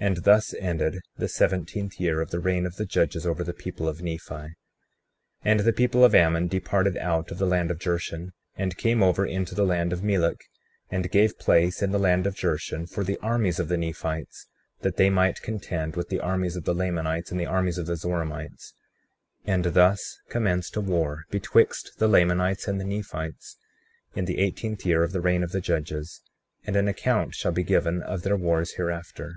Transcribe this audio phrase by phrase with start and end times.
[0.00, 3.52] 35:12 And thus ended the seventeenth year of the reign of the judges over the
[3.52, 4.30] people of Nephi.
[4.34, 4.50] 35:13
[5.44, 9.24] And the people of Ammon departed out of the land of Jershon, and came over
[9.24, 10.40] into the land of Melek,
[10.90, 14.48] and gave place in the land of Jershon for the armies of the Nephites,
[14.80, 17.94] that they might contend with the armies of the Lamanites and the armies of the
[17.94, 18.74] Zoramites;
[19.44, 23.56] and thus commenced a war betwixt the Lamanites and the Nephites,
[24.16, 26.22] in the eighteenth year of the reign of the judges;
[26.64, 29.34] and an account shall be given of their wars hereafter.